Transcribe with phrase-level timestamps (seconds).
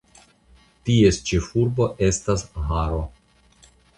[0.87, 2.99] Ties ĉefurbo estas Haro.